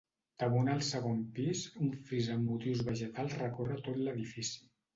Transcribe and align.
Damunt 0.43 0.71
el 0.75 0.79
segon 0.87 1.19
pis, 1.35 1.61
un 1.89 1.93
fris 2.09 2.31
amb 2.37 2.51
motius 2.55 2.83
vegetals 2.89 3.39
recorre 3.45 3.81
tot 3.91 4.05
l'edifici. 4.05 4.63